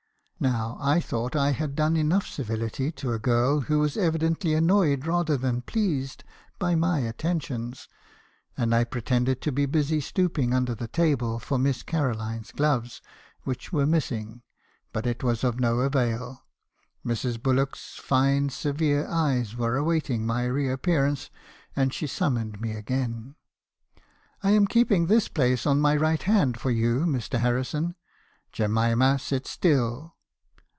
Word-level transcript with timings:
Now 0.43 0.79
I 0.81 0.99
thought 0.99 1.35
I 1.35 1.51
had 1.51 1.75
done 1.75 1.95
enough 1.95 2.25
civility 2.25 2.91
to 2.93 3.13
a 3.13 3.19
girl 3.19 3.59
who 3.59 3.77
was 3.77 3.95
evidently 3.95 4.55
annoyed 4.55 5.05
rather 5.05 5.37
than 5.37 5.61
pleased 5.61 6.23
by 6.57 6.73
my 6.73 7.01
attentions, 7.01 7.87
and 8.57 8.73
I 8.73 8.83
pretended 8.85 9.39
to 9.41 9.51
be 9.51 9.67
busy 9.67 10.01
stooping 10.01 10.51
under 10.51 10.73
the 10.73 10.87
table 10.87 11.37
for 11.37 11.59
Miss 11.59 11.83
Caroline's 11.83 12.51
gloves, 12.53 13.03
which 13.43 13.71
were 13.71 13.85
missing; 13.85 14.41
but 14.91 15.05
it 15.05 15.21
was 15.23 15.43
of 15.43 15.59
no 15.59 15.81
avail; 15.81 16.43
Mrs. 17.05 17.39
Bullock's 17.39 17.97
fine 17.99 18.49
severe 18.49 19.05
eyes 19.07 19.55
were 19.55 19.77
awaiting 19.77 20.25
my 20.25 20.45
re 20.45 20.67
appearance, 20.71 21.29
and 21.75 21.93
she 21.93 22.07
summoned 22.07 22.59
me 22.59 22.71
again." 22.71 23.35
*I 24.43 24.49
am 24.53 24.65
keeping 24.65 25.05
this 25.05 25.27
place 25.27 25.67
on 25.67 25.79
my 25.79 25.95
right 25.95 26.23
hand 26.23 26.59
for 26.59 26.71
you, 26.71 27.01
Mr. 27.01 27.37
Harrison. 27.39 27.93
Jemima; 28.51 29.19
sit 29.19 29.45
still 29.45 30.15